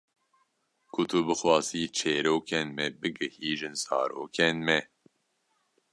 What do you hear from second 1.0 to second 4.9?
tu bixwazî çêrokên me bigihîjin zarokên me.